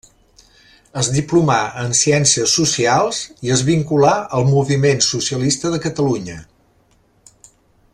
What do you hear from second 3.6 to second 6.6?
vinculà al Moviment Socialista de Catalunya.